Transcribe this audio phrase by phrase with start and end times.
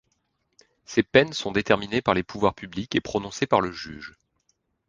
[0.83, 4.15] Ces peines sont déterminées par les pouvoirs publics et prononcées par le juge.